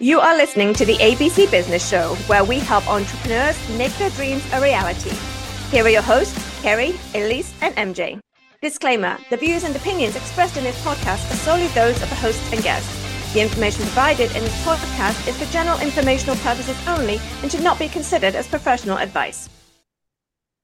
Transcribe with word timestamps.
You 0.00 0.20
are 0.20 0.36
listening 0.36 0.74
to 0.74 0.84
the 0.84 0.96
ABC 0.96 1.50
Business 1.50 1.88
Show, 1.88 2.14
where 2.26 2.44
we 2.44 2.58
help 2.58 2.88
entrepreneurs 2.88 3.56
make 3.76 3.92
their 3.94 4.10
dreams 4.10 4.44
a 4.52 4.60
reality. 4.60 5.10
Here 5.70 5.84
are 5.84 5.88
your 5.88 6.02
hosts, 6.02 6.62
Kerry, 6.62 6.94
Elise, 7.14 7.52
and 7.60 7.74
MJ. 7.76 8.20
Disclaimer 8.62 9.18
The 9.30 9.36
views 9.36 9.64
and 9.64 9.74
opinions 9.76 10.16
expressed 10.16 10.56
in 10.56 10.64
this 10.64 10.80
podcast 10.84 11.30
are 11.30 11.36
solely 11.36 11.68
those 11.68 12.00
of 12.02 12.08
the 12.08 12.16
hosts 12.16 12.52
and 12.52 12.62
guests. 12.62 13.32
The 13.34 13.40
information 13.40 13.82
provided 13.82 14.34
in 14.34 14.42
this 14.42 14.64
podcast 14.64 15.28
is 15.28 15.36
for 15.36 15.52
general 15.52 15.78
informational 15.80 16.36
purposes 16.36 16.76
only 16.88 17.20
and 17.42 17.52
should 17.52 17.62
not 17.62 17.78
be 17.78 17.88
considered 17.88 18.34
as 18.34 18.48
professional 18.48 18.98
advice. 18.98 19.48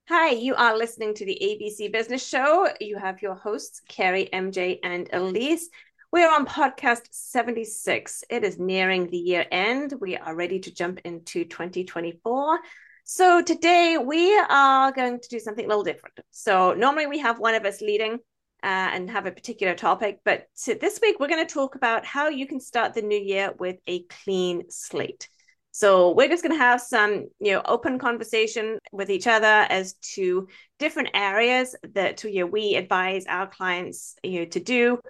Hi, 0.08 0.30
you 0.30 0.54
are 0.54 0.76
listening 0.76 1.14
to 1.14 1.24
the 1.24 1.38
ABC 1.40 1.92
Business 1.92 2.26
Show. 2.26 2.68
You 2.80 2.98
have 2.98 3.22
your 3.22 3.34
hosts, 3.34 3.80
Kerry, 3.88 4.28
MJ, 4.32 4.78
and 4.82 5.08
Elise. 5.12 5.68
We 6.14 6.22
are 6.22 6.32
on 6.32 6.46
podcast 6.46 7.08
76. 7.10 8.22
It 8.30 8.44
is 8.44 8.56
nearing 8.56 9.10
the 9.10 9.16
year 9.16 9.46
end. 9.50 9.94
We 10.00 10.16
are 10.16 10.36
ready 10.36 10.60
to 10.60 10.72
jump 10.72 11.00
into 11.04 11.44
2024. 11.44 12.60
So 13.02 13.42
today 13.42 13.98
we 13.98 14.38
are 14.48 14.92
going 14.92 15.18
to 15.18 15.28
do 15.28 15.40
something 15.40 15.64
a 15.64 15.68
little 15.68 15.82
different. 15.82 16.20
So 16.30 16.72
normally 16.72 17.08
we 17.08 17.18
have 17.18 17.40
one 17.40 17.56
of 17.56 17.64
us 17.64 17.80
leading 17.80 18.12
uh, 18.12 18.92
and 18.92 19.10
have 19.10 19.26
a 19.26 19.32
particular 19.32 19.74
topic, 19.74 20.20
but 20.24 20.46
this 20.64 21.00
week 21.02 21.18
we're 21.18 21.26
going 21.26 21.44
to 21.44 21.52
talk 21.52 21.74
about 21.74 22.06
how 22.06 22.28
you 22.28 22.46
can 22.46 22.60
start 22.60 22.94
the 22.94 23.02
new 23.02 23.18
year 23.18 23.52
with 23.58 23.78
a 23.88 24.04
clean 24.04 24.70
slate. 24.70 25.28
So 25.72 26.12
we're 26.12 26.28
just 26.28 26.44
going 26.44 26.56
to 26.56 26.64
have 26.64 26.80
some, 26.80 27.26
you 27.40 27.54
know, 27.54 27.62
open 27.64 27.98
conversation 27.98 28.78
with 28.92 29.10
each 29.10 29.26
other 29.26 29.66
as 29.68 29.94
to 30.14 30.46
different 30.78 31.08
areas 31.12 31.74
that 31.94 32.22
you 32.22 32.38
know, 32.38 32.46
we 32.46 32.76
advise 32.76 33.26
our 33.26 33.48
clients 33.48 34.14
you 34.22 34.38
know, 34.38 34.44
to 34.44 34.60
do 34.60 35.00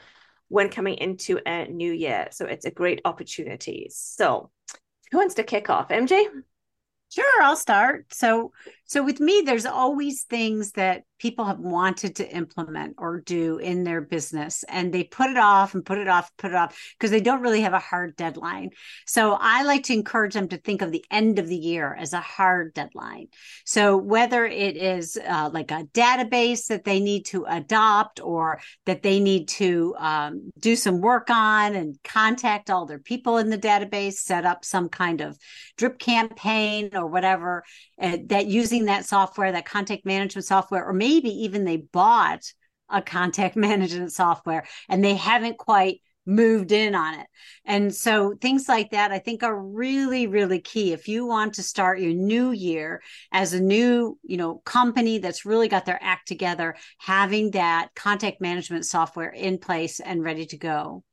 when 0.49 0.69
coming 0.69 0.95
into 0.95 1.41
a 1.47 1.67
new 1.67 1.93
year. 1.93 2.29
So 2.31 2.47
it's 2.47 2.65
a 2.65 2.71
great 2.71 3.01
opportunity. 3.05 3.89
So 3.91 4.51
who 5.11 5.19
wants 5.19 5.35
to 5.35 5.43
kick 5.43 5.71
off? 5.71 5.89
MJ? 5.89 6.25
Sure, 7.11 7.43
I'll 7.43 7.57
start. 7.57 8.07
So 8.13 8.53
so 8.87 9.03
with 9.03 9.21
me 9.21 9.43
there's 9.45 9.67
always 9.67 10.25
things 10.25 10.73
that 10.73 11.05
people 11.25 11.47
have 11.47 11.59
wanted 11.59 12.15
to 12.17 12.37
implement 12.37 12.95
or 12.99 13.19
do 13.19 13.57
in 13.57 13.83
their 13.83 14.03
business 14.03 14.63
and 14.69 14.93
they 14.93 15.03
put 15.03 15.31
it 15.31 15.39
off 15.39 15.73
and 15.73 15.83
put 15.87 15.97
it 15.97 16.07
off 16.07 16.31
put 16.37 16.51
it 16.51 16.55
off 16.55 16.79
because 16.99 17.11
they 17.11 17.19
don't 17.19 17.41
really 17.41 17.63
have 17.63 17.73
a 17.73 17.79
hard 17.79 18.15
deadline. 18.17 18.69
So 19.07 19.39
i 19.41 19.63
like 19.63 19.85
to 19.85 19.95
encourage 19.95 20.35
them 20.35 20.49
to 20.49 20.59
think 20.59 20.83
of 20.83 20.93
the 20.93 21.03
end 21.11 21.39
of 21.39 21.49
the 21.49 21.57
year 21.57 21.97
as 21.99 22.13
a 22.13 22.21
hard 22.21 22.75
deadline. 22.75 23.29
So 23.65 23.97
whether 23.97 24.45
it 24.45 24.77
is 24.77 25.17
uh, 25.17 25.49
like 25.51 25.71
a 25.71 25.87
database 25.95 26.67
that 26.67 26.85
they 26.85 27.01
need 27.01 27.25
to 27.33 27.47
adopt 27.49 28.21
or 28.21 28.61
that 28.85 29.03
they 29.03 29.19
need 29.19 29.49
to 29.49 29.95
um, 29.99 30.53
do 30.59 30.77
some 30.77 31.01
work 31.01 31.31
on 31.31 31.75
and 31.75 31.97
contact 32.05 32.69
all 32.69 32.85
their 32.85 32.99
people 32.99 33.39
in 33.39 33.49
the 33.49 33.57
database 33.57 34.17
set 34.17 34.45
up 34.45 34.63
some 34.63 34.91
kind 34.91 35.23
of 35.23 35.39
drip 35.79 35.99
campaign 35.99 36.91
or 36.93 37.07
whatever 37.07 37.65
uh, 37.99 38.19
that 38.27 38.47
using 38.47 38.85
that 38.85 39.07
software 39.07 39.53
that 39.53 39.65
contact 39.65 40.05
management 40.05 40.45
software 40.45 40.85
or 40.85 40.93
maybe 40.93 41.14
maybe 41.15 41.45
even 41.45 41.65
they 41.65 41.77
bought 41.77 42.43
a 42.89 43.01
contact 43.01 43.57
management 43.69 44.13
software 44.13 44.67
and 44.89 45.05
they 45.05 45.15
haven't 45.15 45.59
quite 45.59 46.01
moved 46.27 46.73
in 46.73 46.95
on 46.95 47.21
it. 47.21 47.27
And 47.67 47.95
so 47.95 48.35
things 48.41 48.67
like 48.67 48.93
that 48.93 49.13
I 49.13 49.19
think 49.19 49.43
are 49.43 49.55
really 49.55 50.27
really 50.27 50.59
key 50.59 50.95
if 50.95 51.07
you 51.07 51.27
want 51.27 51.55
to 51.55 51.63
start 51.63 52.01
your 52.01 52.15
new 52.15 52.51
year 52.51 53.03
as 53.31 53.53
a 53.53 53.61
new, 53.61 54.19
you 54.23 54.39
know, 54.39 54.63
company 54.65 55.19
that's 55.19 55.45
really 55.45 55.69
got 55.69 55.85
their 55.85 56.03
act 56.03 56.27
together, 56.27 56.77
having 56.99 57.51
that 57.51 57.89
contact 57.95 58.41
management 58.41 58.87
software 58.87 59.29
in 59.29 59.59
place 59.59 60.01
and 60.01 60.25
ready 60.25 60.47
to 60.47 60.57
go. 60.57 61.05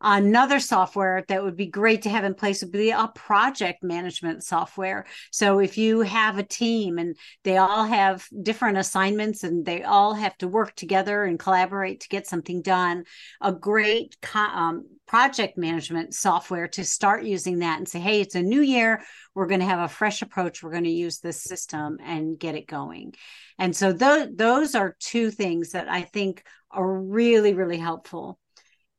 Another 0.00 0.60
software 0.60 1.24
that 1.28 1.42
would 1.42 1.56
be 1.56 1.66
great 1.66 2.02
to 2.02 2.10
have 2.10 2.24
in 2.24 2.34
place 2.34 2.62
would 2.62 2.72
be 2.72 2.90
a 2.90 3.10
project 3.14 3.82
management 3.82 4.42
software. 4.42 5.04
So 5.30 5.58
if 5.58 5.76
you 5.76 6.00
have 6.00 6.38
a 6.38 6.42
team 6.42 6.98
and 6.98 7.16
they 7.44 7.58
all 7.58 7.84
have 7.84 8.26
different 8.42 8.78
assignments 8.78 9.44
and 9.44 9.64
they 9.64 9.82
all 9.82 10.14
have 10.14 10.36
to 10.38 10.48
work 10.48 10.74
together 10.74 11.24
and 11.24 11.38
collaborate 11.38 12.00
to 12.00 12.08
get 12.08 12.26
something 12.26 12.62
done, 12.62 13.04
a 13.42 13.52
great 13.52 14.16
um, 14.34 14.86
project 15.06 15.58
management 15.58 16.14
software 16.14 16.68
to 16.68 16.84
start 16.84 17.24
using 17.24 17.58
that 17.58 17.78
and 17.78 17.88
say, 17.88 17.98
hey, 17.98 18.20
it's 18.20 18.36
a 18.36 18.42
new 18.42 18.62
year. 18.62 19.02
We're 19.34 19.48
going 19.48 19.60
to 19.60 19.66
have 19.66 19.80
a 19.80 19.92
fresh 19.92 20.22
approach. 20.22 20.62
We're 20.62 20.70
going 20.70 20.84
to 20.84 20.90
use 20.90 21.18
this 21.18 21.42
system 21.42 21.98
and 22.02 22.38
get 22.38 22.54
it 22.54 22.66
going. 22.66 23.14
And 23.58 23.76
so 23.76 23.92
th- 23.92 24.30
those 24.34 24.74
are 24.74 24.96
two 24.98 25.30
things 25.30 25.72
that 25.72 25.88
I 25.88 26.02
think 26.02 26.42
are 26.70 26.90
really, 26.90 27.52
really 27.52 27.78
helpful. 27.78 28.38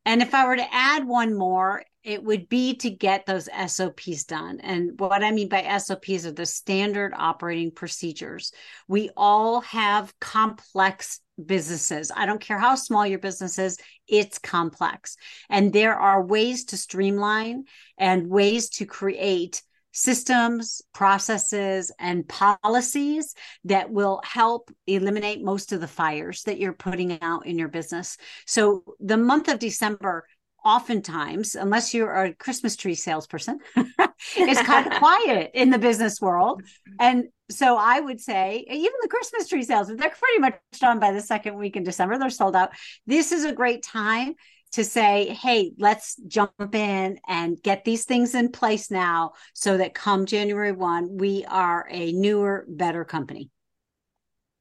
And 0.05 0.21
if 0.21 0.33
I 0.33 0.45
were 0.45 0.55
to 0.55 0.73
add 0.73 1.07
one 1.07 1.37
more, 1.37 1.83
it 2.03 2.23
would 2.23 2.49
be 2.49 2.75
to 2.77 2.89
get 2.89 3.25
those 3.25 3.47
SOPs 3.67 4.23
done. 4.23 4.59
And 4.61 4.99
what 4.99 5.23
I 5.23 5.31
mean 5.31 5.49
by 5.49 5.77
SOPs 5.77 6.25
are 6.25 6.31
the 6.31 6.47
standard 6.47 7.13
operating 7.15 7.71
procedures. 7.71 8.51
We 8.87 9.11
all 9.15 9.61
have 9.61 10.17
complex 10.19 11.19
businesses. 11.43 12.11
I 12.15 12.25
don't 12.25 12.41
care 12.41 12.57
how 12.57 12.75
small 12.75 13.05
your 13.05 13.19
business 13.19 13.59
is, 13.59 13.77
it's 14.07 14.39
complex. 14.39 15.15
And 15.49 15.71
there 15.71 15.95
are 15.95 16.25
ways 16.25 16.65
to 16.65 16.77
streamline 16.77 17.65
and 17.97 18.27
ways 18.27 18.69
to 18.69 18.85
create 18.85 19.61
systems, 19.91 20.81
processes, 20.93 21.91
and 21.99 22.27
policies 22.27 23.35
that 23.65 23.91
will 23.91 24.21
help 24.23 24.71
eliminate 24.87 25.43
most 25.43 25.71
of 25.71 25.81
the 25.81 25.87
fires 25.87 26.43
that 26.43 26.59
you're 26.59 26.73
putting 26.73 27.21
out 27.21 27.45
in 27.45 27.57
your 27.57 27.67
business. 27.67 28.17
So, 28.45 28.83
the 28.99 29.17
month 29.17 29.47
of 29.47 29.59
December, 29.59 30.25
oftentimes, 30.63 31.55
unless 31.55 31.93
you're 31.93 32.13
a 32.13 32.33
Christmas 32.33 32.75
tree 32.75 32.95
salesperson, 32.95 33.59
is 34.37 34.61
kind 34.61 34.87
of 34.87 34.99
quiet 34.99 35.51
in 35.53 35.69
the 35.69 35.79
business 35.79 36.21
world. 36.21 36.61
And 36.99 37.25
so 37.49 37.75
I 37.77 37.99
would 37.99 38.21
say, 38.21 38.65
even 38.69 38.93
the 39.01 39.09
Christmas 39.09 39.47
tree 39.47 39.63
sales, 39.63 39.87
they're 39.87 39.97
pretty 39.97 40.39
much 40.39 40.59
done 40.79 40.99
by 40.99 41.11
the 41.11 41.21
second 41.21 41.57
week 41.57 41.75
in 41.75 41.83
December. 41.83 42.17
They're 42.17 42.29
sold 42.29 42.55
out. 42.55 42.71
This 43.05 43.31
is 43.31 43.43
a 43.43 43.51
great 43.51 43.83
time 43.83 44.35
to 44.71 44.83
say, 44.83 45.37
hey, 45.41 45.73
let's 45.77 46.15
jump 46.27 46.75
in 46.75 47.19
and 47.27 47.61
get 47.61 47.83
these 47.83 48.05
things 48.05 48.35
in 48.35 48.51
place 48.51 48.89
now 48.89 49.33
so 49.53 49.77
that 49.77 49.93
come 49.93 50.25
January 50.25 50.71
1, 50.71 51.17
we 51.17 51.45
are 51.45 51.87
a 51.89 52.11
newer, 52.13 52.65
better 52.67 53.03
company. 53.03 53.49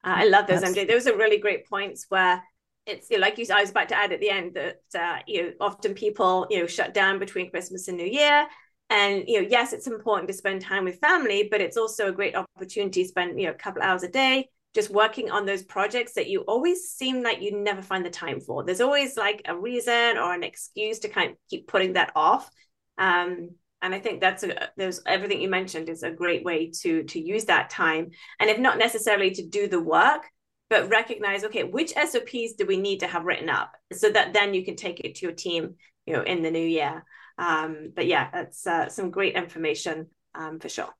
I 0.03 0.25
love 0.25 0.47
those, 0.47 0.61
That's... 0.61 0.75
MJ. 0.75 0.87
Those 0.87 1.07
are 1.07 1.15
really 1.15 1.37
great 1.37 1.69
points 1.69 2.05
where 2.09 2.43
it's 2.85 3.09
you 3.09 3.17
know, 3.17 3.21
like 3.21 3.37
you 3.37 3.45
I 3.53 3.61
was 3.61 3.69
about 3.69 3.89
to 3.89 3.95
add 3.95 4.11
at 4.11 4.19
the 4.19 4.29
end 4.29 4.55
that 4.55 4.81
uh, 4.99 5.19
you 5.27 5.43
know 5.43 5.51
often 5.59 5.93
people 5.93 6.47
you 6.49 6.59
know 6.59 6.67
shut 6.67 6.93
down 6.93 7.19
between 7.19 7.51
Christmas 7.51 7.87
and 7.87 7.97
New 7.97 8.07
Year. 8.07 8.47
And 8.89 9.23
you 9.27 9.41
know, 9.41 9.47
yes, 9.47 9.71
it's 9.71 9.87
important 9.87 10.27
to 10.27 10.33
spend 10.33 10.61
time 10.61 10.85
with 10.85 10.99
family, 10.99 11.47
but 11.49 11.61
it's 11.61 11.77
also 11.77 12.07
a 12.07 12.11
great 12.11 12.35
opportunity 12.35 13.03
to 13.03 13.09
spend 13.09 13.39
you 13.39 13.45
know 13.45 13.53
a 13.53 13.55
couple 13.55 13.83
hours 13.83 14.03
a 14.03 14.09
day 14.09 14.49
just 14.73 14.89
working 14.89 15.31
on 15.31 15.45
those 15.45 15.63
projects 15.63 16.13
that 16.13 16.29
you 16.29 16.41
always 16.41 16.89
seem 16.91 17.23
like 17.23 17.41
you 17.41 17.57
never 17.57 17.81
find 17.81 18.05
the 18.05 18.09
time 18.09 18.39
for. 18.39 18.63
There's 18.63 18.81
always 18.81 19.17
like 19.17 19.41
a 19.45 19.57
reason 19.57 20.17
or 20.17 20.33
an 20.33 20.43
excuse 20.43 20.99
to 20.99 21.09
kind 21.09 21.31
of 21.31 21.37
keep 21.49 21.67
putting 21.67 21.93
that 21.93 22.11
off. 22.15 22.49
Um, 22.97 23.49
and 23.81 23.95
I 23.95 23.99
think 23.99 24.21
that's 24.21 24.43
a, 24.43 24.69
there's 24.77 25.01
everything 25.05 25.41
you 25.41 25.49
mentioned 25.49 25.89
is 25.89 26.03
a 26.03 26.11
great 26.11 26.43
way 26.43 26.71
to 26.81 27.03
to 27.03 27.19
use 27.19 27.45
that 27.45 27.69
time. 27.69 28.11
And 28.39 28.49
if 28.49 28.59
not 28.59 28.77
necessarily 28.77 29.31
to 29.31 29.47
do 29.47 29.67
the 29.67 29.81
work, 29.81 30.23
but 30.69 30.89
recognize 30.89 31.43
okay, 31.43 31.63
which 31.63 31.93
SOPs 31.93 32.53
do 32.57 32.65
we 32.65 32.77
need 32.77 32.99
to 32.99 33.07
have 33.07 33.25
written 33.25 33.49
up 33.49 33.73
so 33.91 34.09
that 34.09 34.33
then 34.33 34.53
you 34.53 34.63
can 34.63 34.75
take 34.75 34.99
it 35.01 35.15
to 35.15 35.25
your 35.25 35.35
team, 35.35 35.75
you 36.05 36.13
know, 36.13 36.21
in 36.21 36.43
the 36.43 36.51
new 36.51 36.65
year. 36.65 37.03
Um, 37.37 37.91
but 37.95 38.05
yeah, 38.05 38.29
that's 38.31 38.65
uh, 38.67 38.87
some 38.87 39.09
great 39.09 39.35
information 39.35 40.07
um, 40.35 40.59
for 40.59 40.69
sure. 40.69 40.93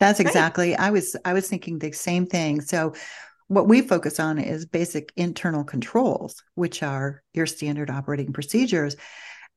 That's 0.00 0.20
exactly. 0.20 0.76
I 0.76 0.90
was 0.90 1.16
I 1.24 1.32
was 1.32 1.48
thinking 1.48 1.78
the 1.78 1.92
same 1.92 2.26
thing. 2.26 2.60
So 2.60 2.94
what 3.48 3.66
we 3.66 3.80
focus 3.80 4.20
on 4.20 4.38
is 4.38 4.66
basic 4.66 5.12
internal 5.16 5.64
controls, 5.64 6.42
which 6.54 6.82
are 6.82 7.22
your 7.32 7.46
standard 7.46 7.90
operating 7.90 8.32
procedures. 8.32 8.94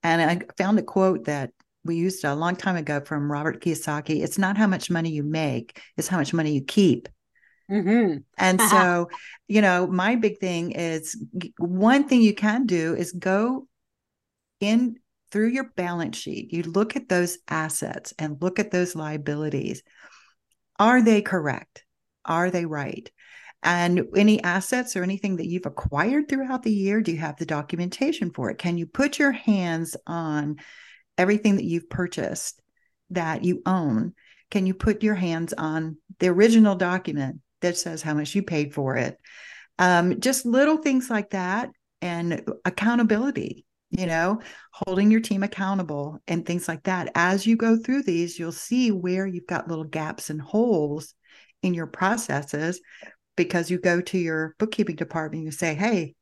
And 0.02 0.22
I 0.22 0.42
found 0.58 0.80
a 0.80 0.84
quote 0.84 1.26
that 1.26 1.52
we 1.84 1.96
used 1.96 2.24
a 2.24 2.36
long 2.36 2.56
time 2.56 2.76
ago 2.76 3.02
from 3.02 3.32
Robert 3.32 3.62
Kiyosaki. 3.62 4.24
It's 4.24 4.38
not 4.38 4.58
how 4.58 4.68
much 4.68 4.90
money 4.90 5.12
you 5.12 5.24
make, 5.24 5.80
it's 5.98 6.08
how 6.08 6.18
much 6.18 6.34
money 6.34 6.54
you 6.54 6.64
keep. 6.64 7.10
Mm-hmm. 7.70 8.18
And 8.38 8.62
so, 8.70 9.10
you 9.48 9.62
know, 9.62 9.88
my 9.88 10.16
big 10.16 10.40
thing 10.40 10.72
is 10.72 11.22
one 11.58 12.08
thing 12.08 12.22
you 12.22 12.34
can 12.34 12.66
do 12.66 12.96
is 12.96 13.12
go 13.12 13.68
in 14.60 14.98
through 15.32 15.50
your 15.50 15.72
balance 15.76 16.18
sheet. 16.18 16.54
You 16.54 16.64
look 16.64 16.96
at 16.96 17.10
those 17.10 17.38
assets 17.48 18.14
and 18.18 18.42
look 18.42 18.60
at 18.60 18.72
those 18.72 18.96
liabilities 18.96 19.84
are 20.82 21.00
they 21.00 21.22
correct? 21.22 21.86
Are 22.26 22.50
they 22.50 22.66
right? 22.66 23.08
And 23.62 24.08
any 24.16 24.44
assets 24.44 24.96
or 24.96 25.04
anything 25.04 25.36
that 25.36 25.46
you've 25.46 25.68
acquired 25.68 26.28
throughout 26.28 26.64
the 26.64 26.74
year, 26.74 27.02
do 27.02 27.12
you 27.12 27.20
have 27.20 27.38
the 27.38 27.46
documentation 27.46 28.32
for 28.32 28.50
it? 28.50 28.58
Can 28.58 28.80
you 28.80 28.88
put 28.88 29.20
your 29.20 29.32
hands 29.32 29.96
on 30.08 30.56
everything 31.20 31.58
that 31.58 31.66
you've 31.66 31.88
purchased 31.88 32.60
that 33.12 33.44
you 33.44 33.62
own? 33.68 34.16
Can 34.50 34.66
you 34.66 34.74
put 34.74 35.04
your 35.04 35.14
hands 35.14 35.54
on 35.54 35.98
the 36.18 36.30
original 36.30 36.74
document 36.74 37.42
that 37.62 37.78
says 37.78 38.02
how 38.02 38.16
much 38.16 38.34
you 38.34 38.42
paid 38.42 38.74
for 38.74 38.98
it? 38.98 39.20
Um, 39.78 40.20
just 40.20 40.48
little 40.48 40.78
things 40.78 41.12
like 41.12 41.30
that 41.30 41.70
and 42.02 42.44
accountability. 42.66 43.68
You 43.92 44.06
know, 44.06 44.40
holding 44.72 45.12
your 45.12 45.20
team 45.20 45.44
accountable 45.44 46.20
and 46.28 46.46
things 46.46 46.68
like 46.68 46.84
that. 46.84 47.12
As 47.14 47.46
you 47.46 47.58
go 47.58 47.78
through 47.78 48.04
these, 48.04 48.40
you'll 48.40 48.52
see 48.52 48.92
where 48.92 49.28
you've 49.28 49.48
got 49.48 49.68
little 49.68 49.84
gaps 49.84 50.30
and 50.30 50.42
holes 50.42 51.14
in 51.62 51.74
your 51.74 51.88
processes 51.88 52.82
because 53.36 53.70
you 53.70 53.78
go 53.78 54.02
to 54.02 54.18
your 54.18 54.56
bookkeeping 54.60 54.96
department, 54.96 55.44
you 55.44 55.52
say, 55.52 55.76
Hey, 55.76 56.16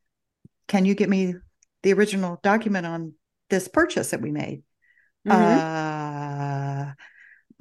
can 0.67 0.85
you 0.85 0.95
get 0.95 1.09
me 1.09 1.35
the 1.83 1.93
original 1.93 2.39
document 2.43 2.85
on 2.85 3.13
this 3.49 3.67
purchase 3.67 4.11
that 4.11 4.21
we 4.21 4.31
made? 4.31 4.63
Mm-hmm. 5.27 6.91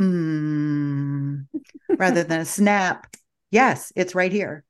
Uh, 0.01 0.05
mm, 0.05 1.47
rather 1.97 2.25
than 2.25 2.41
a 2.41 2.45
snap. 2.45 3.07
Yes, 3.51 3.93
it's 3.97 4.15
right 4.15 4.33
here. 4.33 4.65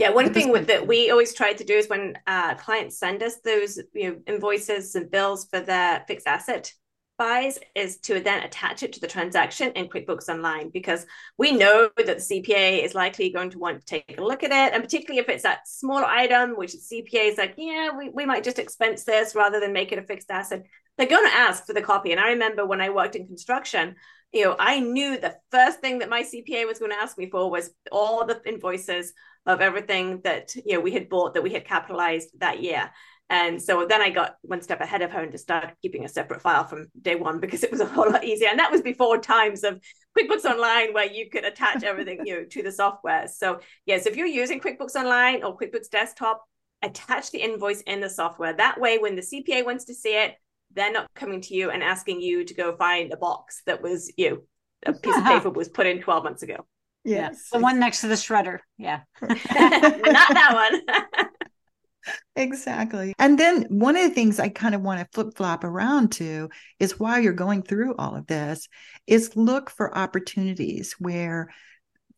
Yeah, 0.00 0.12
one 0.12 0.32
thing 0.32 0.50
with 0.50 0.66
that 0.68 0.86
we 0.86 1.10
always 1.10 1.34
try 1.34 1.52
to 1.52 1.62
do 1.62 1.74
is 1.74 1.86
when 1.90 2.16
uh, 2.26 2.54
clients 2.54 2.98
send 2.98 3.22
us 3.22 3.36
those 3.44 3.78
you 3.92 4.10
know 4.10 4.16
invoices 4.26 4.94
and 4.94 5.10
bills 5.10 5.46
for 5.50 5.60
their 5.60 6.04
fixed 6.08 6.26
asset 6.26 6.72
buys 7.18 7.58
is 7.74 7.98
to 7.98 8.18
then 8.18 8.42
attach 8.42 8.82
it 8.82 8.94
to 8.94 9.00
the 9.00 9.06
transaction 9.06 9.72
in 9.72 9.90
QuickBooks 9.90 10.30
Online 10.30 10.70
because 10.70 11.04
we 11.36 11.52
know 11.52 11.90
that 11.98 12.06
the 12.06 12.14
CPA 12.14 12.82
is 12.82 12.94
likely 12.94 13.28
going 13.28 13.50
to 13.50 13.58
want 13.58 13.78
to 13.78 13.84
take 13.84 14.16
a 14.16 14.24
look 14.24 14.42
at 14.42 14.52
it. 14.52 14.72
And 14.72 14.82
particularly 14.82 15.20
if 15.20 15.28
it's 15.28 15.42
that 15.42 15.68
small 15.68 16.02
item, 16.02 16.56
which 16.56 16.72
the 16.72 16.78
CPA 16.78 17.32
is 17.32 17.36
like, 17.36 17.56
yeah, 17.58 17.90
we, 17.94 18.08
we 18.08 18.24
might 18.24 18.42
just 18.42 18.58
expense 18.58 19.04
this 19.04 19.34
rather 19.34 19.60
than 19.60 19.74
make 19.74 19.92
it 19.92 19.98
a 19.98 20.02
fixed 20.02 20.30
asset. 20.30 20.64
They're 20.96 21.08
going 21.08 21.28
to 21.28 21.36
ask 21.36 21.66
for 21.66 21.74
the 21.74 21.82
copy. 21.82 22.12
And 22.12 22.20
I 22.20 22.30
remember 22.30 22.64
when 22.64 22.80
I 22.80 22.88
worked 22.88 23.16
in 23.16 23.26
construction, 23.26 23.96
you 24.32 24.44
know, 24.44 24.56
I 24.58 24.80
knew 24.80 25.18
the 25.18 25.36
first 25.50 25.80
thing 25.80 25.98
that 25.98 26.08
my 26.08 26.22
CPA 26.22 26.66
was 26.66 26.78
going 26.78 26.92
to 26.92 26.96
ask 26.96 27.18
me 27.18 27.28
for 27.30 27.50
was 27.50 27.70
all 27.90 28.24
the 28.26 28.40
invoices 28.46 29.12
of 29.46 29.60
everything 29.60 30.20
that, 30.24 30.54
you 30.54 30.74
know, 30.74 30.80
we 30.80 30.92
had 30.92 31.08
bought 31.08 31.34
that 31.34 31.42
we 31.42 31.52
had 31.52 31.64
capitalized 31.64 32.28
that 32.38 32.62
year. 32.62 32.90
And 33.28 33.62
so 33.62 33.86
then 33.86 34.02
I 34.02 34.10
got 34.10 34.36
one 34.42 34.60
step 34.60 34.80
ahead 34.80 35.02
of 35.02 35.12
her 35.12 35.20
and 35.22 35.30
just 35.30 35.44
started 35.44 35.74
keeping 35.80 36.04
a 36.04 36.08
separate 36.08 36.42
file 36.42 36.64
from 36.64 36.88
day 37.00 37.14
one 37.14 37.38
because 37.38 37.62
it 37.62 37.70
was 37.70 37.80
a 37.80 37.86
whole 37.86 38.10
lot 38.10 38.24
easier. 38.24 38.48
And 38.48 38.58
that 38.58 38.72
was 38.72 38.82
before 38.82 39.18
times 39.18 39.62
of 39.62 39.80
QuickBooks 40.18 40.44
Online 40.44 40.92
where 40.92 41.10
you 41.10 41.30
could 41.30 41.44
attach 41.44 41.84
everything 41.84 42.26
you 42.26 42.34
know, 42.34 42.44
to 42.50 42.62
the 42.62 42.72
software. 42.72 43.28
So 43.28 43.60
yes, 43.86 44.06
if 44.06 44.16
you're 44.16 44.26
using 44.26 44.60
QuickBooks 44.60 44.96
Online 44.96 45.44
or 45.44 45.56
QuickBooks 45.56 45.90
Desktop, 45.90 46.44
attach 46.82 47.30
the 47.30 47.38
invoice 47.38 47.82
in 47.82 48.00
the 48.00 48.10
software. 48.10 48.52
That 48.52 48.80
way, 48.80 48.98
when 48.98 49.14
the 49.14 49.22
CPA 49.22 49.64
wants 49.64 49.84
to 49.86 49.94
see 49.94 50.16
it, 50.16 50.34
they're 50.74 50.92
not 50.92 51.08
coming 51.14 51.40
to 51.40 51.54
you 51.54 51.70
and 51.70 51.82
asking 51.82 52.20
you 52.20 52.44
to 52.44 52.54
go 52.54 52.76
find 52.76 53.12
a 53.12 53.16
box 53.16 53.62
that 53.66 53.82
was 53.82 54.12
you 54.16 54.30
know, 54.30 54.38
a 54.86 54.92
piece 54.92 55.16
of 55.16 55.24
paper 55.24 55.50
was 55.50 55.68
put 55.68 55.86
in 55.86 56.00
12 56.00 56.24
months 56.24 56.42
ago. 56.42 56.66
Yes. 57.04 57.48
Yeah. 57.52 57.58
The 57.58 57.62
one 57.62 57.80
next 57.80 58.02
to 58.02 58.08
the 58.08 58.14
shredder. 58.14 58.58
Yeah. 58.78 59.00
not 59.22 59.38
that 59.38 60.80
one. 60.86 61.26
exactly. 62.36 63.14
And 63.18 63.38
then 63.38 63.64
one 63.68 63.96
of 63.96 64.02
the 64.02 64.14
things 64.14 64.38
I 64.38 64.48
kind 64.48 64.74
of 64.74 64.82
want 64.82 65.00
to 65.00 65.08
flip 65.12 65.36
flop 65.36 65.64
around 65.64 66.12
to 66.12 66.50
is 66.78 66.98
while 66.98 67.18
you're 67.18 67.32
going 67.32 67.62
through 67.62 67.94
all 67.96 68.16
of 68.16 68.26
this, 68.26 68.68
is 69.06 69.36
look 69.36 69.70
for 69.70 69.96
opportunities 69.96 70.94
where 70.98 71.50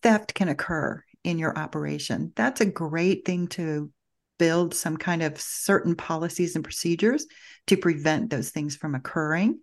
theft 0.02 0.34
can 0.34 0.48
occur 0.48 1.02
in 1.24 1.38
your 1.38 1.56
operation. 1.56 2.32
That's 2.34 2.60
a 2.60 2.66
great 2.66 3.24
thing 3.24 3.48
to 3.48 3.90
build 4.42 4.74
some 4.74 4.96
kind 4.96 5.22
of 5.22 5.40
certain 5.40 5.94
policies 5.94 6.56
and 6.56 6.64
procedures 6.64 7.26
to 7.68 7.76
prevent 7.76 8.28
those 8.28 8.50
things 8.50 8.74
from 8.74 8.96
occurring. 8.96 9.60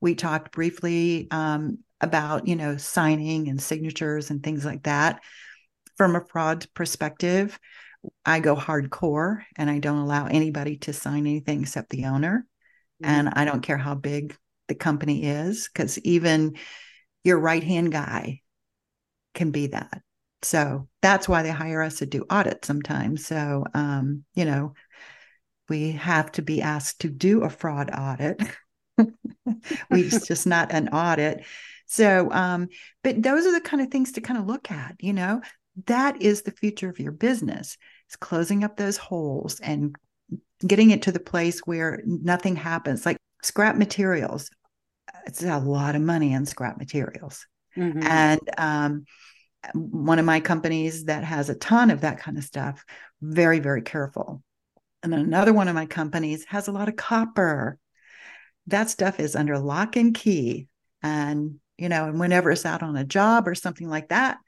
We 0.00 0.14
talked 0.14 0.50
briefly 0.52 1.28
um, 1.30 1.80
about, 2.00 2.48
you 2.48 2.56
know, 2.56 2.78
signing 2.78 3.48
and 3.48 3.60
signatures 3.60 4.30
and 4.30 4.42
things 4.42 4.64
like 4.64 4.84
that. 4.84 5.22
From 5.98 6.16
a 6.16 6.24
fraud 6.24 6.66
perspective, 6.72 7.58
I 8.24 8.40
go 8.40 8.56
hardcore 8.56 9.42
and 9.58 9.68
I 9.68 9.78
don't 9.78 9.98
allow 9.98 10.24
anybody 10.26 10.78
to 10.78 10.94
sign 10.94 11.26
anything 11.26 11.60
except 11.60 11.90
the 11.90 12.06
owner. 12.06 12.46
Mm-hmm. 13.02 13.10
And 13.10 13.28
I 13.34 13.44
don't 13.44 13.62
care 13.62 13.76
how 13.76 13.94
big 13.94 14.34
the 14.68 14.74
company 14.74 15.24
is, 15.26 15.68
because 15.68 15.98
even 15.98 16.56
your 17.24 17.38
right 17.38 17.62
hand 17.62 17.92
guy 17.92 18.40
can 19.34 19.50
be 19.50 19.66
that. 19.66 20.00
So 20.44 20.88
that's 21.02 21.28
why 21.28 21.42
they 21.42 21.50
hire 21.50 21.82
us 21.82 21.96
to 21.96 22.06
do 22.06 22.24
audits 22.28 22.66
sometimes. 22.66 23.26
So, 23.26 23.64
um, 23.74 24.24
you 24.34 24.44
know, 24.44 24.74
we 25.68 25.92
have 25.92 26.30
to 26.32 26.42
be 26.42 26.60
asked 26.60 27.00
to 27.00 27.08
do 27.08 27.42
a 27.42 27.50
fraud 27.50 27.90
audit. 27.96 28.42
we 29.90 30.08
just 30.08 30.46
not 30.46 30.72
an 30.72 30.88
audit. 30.88 31.44
So, 31.86 32.30
um, 32.30 32.68
but 33.02 33.22
those 33.22 33.46
are 33.46 33.52
the 33.52 33.60
kind 33.60 33.82
of 33.82 33.90
things 33.90 34.12
to 34.12 34.20
kind 34.20 34.38
of 34.38 34.46
look 34.46 34.70
at, 34.70 34.96
you 35.00 35.12
know, 35.12 35.40
that 35.86 36.22
is 36.22 36.42
the 36.42 36.52
future 36.52 36.88
of 36.88 37.00
your 37.00 37.12
business. 37.12 37.76
It's 38.06 38.16
closing 38.16 38.64
up 38.64 38.76
those 38.76 38.96
holes 38.96 39.60
and 39.60 39.96
getting 40.66 40.90
it 40.90 41.02
to 41.02 41.12
the 41.12 41.20
place 41.20 41.60
where 41.60 42.02
nothing 42.06 42.56
happens. 42.56 43.04
Like 43.04 43.18
scrap 43.42 43.76
materials, 43.76 44.50
it's 45.26 45.42
a 45.42 45.58
lot 45.58 45.96
of 45.96 46.02
money 46.02 46.34
on 46.34 46.46
scrap 46.46 46.78
materials. 46.78 47.46
Mm-hmm. 47.76 48.02
And 48.02 48.40
um, 48.56 49.04
one 49.74 50.18
of 50.18 50.24
my 50.24 50.40
companies 50.40 51.04
that 51.04 51.24
has 51.24 51.48
a 51.48 51.54
ton 51.54 51.90
of 51.90 52.02
that 52.02 52.18
kind 52.18 52.38
of 52.38 52.44
stuff, 52.44 52.84
very, 53.20 53.60
very 53.60 53.82
careful. 53.82 54.42
And 55.02 55.12
then 55.12 55.20
another 55.20 55.52
one 55.52 55.68
of 55.68 55.74
my 55.74 55.86
companies 55.86 56.44
has 56.46 56.68
a 56.68 56.72
lot 56.72 56.88
of 56.88 56.96
copper. 56.96 57.78
That 58.68 58.90
stuff 58.90 59.20
is 59.20 59.36
under 59.36 59.58
lock 59.58 59.96
and 59.96 60.14
key. 60.14 60.68
And, 61.02 61.56
you 61.76 61.88
know, 61.88 62.06
and 62.06 62.18
whenever 62.18 62.50
it's 62.50 62.64
out 62.64 62.82
on 62.82 62.96
a 62.96 63.04
job 63.04 63.46
or 63.46 63.54
something 63.54 63.88
like 63.88 64.08
that, 64.08 64.38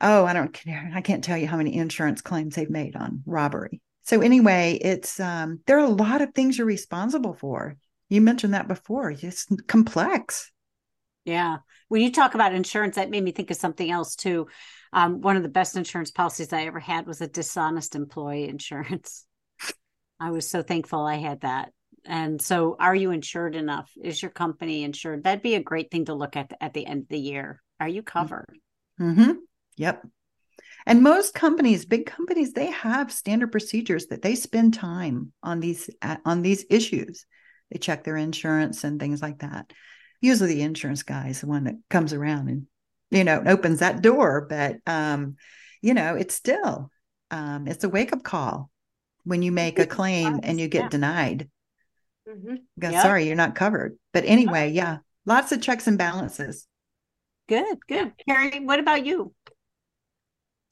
oh, 0.00 0.24
I 0.26 0.34
don't 0.34 0.52
care. 0.52 0.90
I 0.94 1.00
can't 1.00 1.24
tell 1.24 1.38
you 1.38 1.46
how 1.46 1.56
many 1.56 1.74
insurance 1.74 2.20
claims 2.20 2.54
they've 2.54 2.68
made 2.68 2.96
on 2.96 3.22
robbery. 3.24 3.80
So 4.02 4.20
anyway, 4.20 4.78
it's 4.80 5.18
um, 5.18 5.60
there 5.66 5.78
are 5.78 5.86
a 5.86 5.88
lot 5.88 6.20
of 6.20 6.34
things 6.34 6.58
you're 6.58 6.66
responsible 6.66 7.34
for. 7.34 7.76
You 8.08 8.20
mentioned 8.20 8.54
that 8.54 8.68
before. 8.68 9.10
It's 9.10 9.46
complex. 9.66 10.52
Yeah. 11.26 11.58
When 11.88 12.00
you 12.02 12.12
talk 12.12 12.34
about 12.34 12.54
insurance, 12.54 12.94
that 12.94 13.10
made 13.10 13.22
me 13.22 13.32
think 13.32 13.50
of 13.50 13.56
something 13.56 13.90
else 13.90 14.14
too. 14.14 14.46
Um, 14.92 15.20
one 15.20 15.36
of 15.36 15.42
the 15.42 15.48
best 15.48 15.76
insurance 15.76 16.12
policies 16.12 16.52
I 16.52 16.62
ever 16.62 16.78
had 16.78 17.06
was 17.06 17.20
a 17.20 17.26
dishonest 17.26 17.96
employee 17.96 18.48
insurance. 18.48 19.26
I 20.20 20.30
was 20.30 20.48
so 20.48 20.62
thankful 20.62 21.00
I 21.00 21.16
had 21.16 21.40
that. 21.40 21.72
And 22.06 22.40
so, 22.40 22.76
are 22.78 22.94
you 22.94 23.10
insured 23.10 23.56
enough? 23.56 23.90
Is 24.00 24.22
your 24.22 24.30
company 24.30 24.84
insured? 24.84 25.24
That'd 25.24 25.42
be 25.42 25.56
a 25.56 25.62
great 25.62 25.90
thing 25.90 26.04
to 26.04 26.14
look 26.14 26.36
at 26.36 26.52
at 26.60 26.72
the 26.72 26.86
end 26.86 27.02
of 27.02 27.08
the 27.08 27.18
year. 27.18 27.60
Are 27.80 27.88
you 27.88 28.04
covered? 28.04 28.56
Mm-hmm. 29.00 29.32
Yep. 29.76 30.06
And 30.86 31.02
most 31.02 31.34
companies, 31.34 31.84
big 31.84 32.06
companies, 32.06 32.52
they 32.52 32.70
have 32.70 33.12
standard 33.12 33.50
procedures 33.50 34.06
that 34.06 34.22
they 34.22 34.36
spend 34.36 34.74
time 34.74 35.32
on 35.42 35.58
these 35.58 35.90
on 36.24 36.42
these 36.42 36.64
issues. 36.70 37.26
They 37.72 37.78
check 37.78 38.04
their 38.04 38.16
insurance 38.16 38.84
and 38.84 39.00
things 39.00 39.20
like 39.20 39.40
that. 39.40 39.72
Usually, 40.20 40.54
the 40.54 40.62
insurance 40.62 41.02
guy 41.02 41.28
is 41.28 41.40
the 41.40 41.46
one 41.46 41.64
that 41.64 41.76
comes 41.90 42.12
around 42.12 42.48
and 42.48 42.66
you 43.10 43.24
know 43.24 43.42
opens 43.46 43.80
that 43.80 44.02
door. 44.02 44.46
But 44.48 44.78
um, 44.86 45.36
you 45.82 45.94
know, 45.94 46.14
it's 46.14 46.34
still 46.34 46.90
um, 47.30 47.66
it's 47.66 47.84
a 47.84 47.88
wake 47.88 48.12
up 48.12 48.22
call 48.22 48.70
when 49.24 49.42
you 49.42 49.52
make 49.52 49.78
a 49.78 49.86
claim 49.86 50.40
and 50.42 50.60
you 50.60 50.68
get 50.68 50.84
yeah. 50.84 50.88
denied. 50.88 51.50
Mm-hmm. 52.28 52.56
Go, 52.78 52.90
yep. 52.90 53.02
Sorry, 53.02 53.26
you're 53.26 53.36
not 53.36 53.54
covered. 53.54 53.98
But 54.12 54.24
anyway, 54.24 54.72
yeah, 54.72 54.98
lots 55.24 55.52
of 55.52 55.60
checks 55.60 55.86
and 55.86 55.98
balances. 55.98 56.66
Good, 57.48 57.78
good. 57.88 58.12
Kerry, 58.28 58.60
what 58.60 58.80
about 58.80 59.06
you? 59.06 59.32